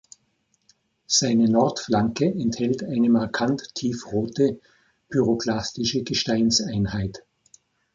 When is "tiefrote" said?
3.75-4.59